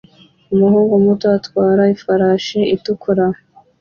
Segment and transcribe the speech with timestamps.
[0.53, 3.25] Umuhungu muto atwara ifarashi itukura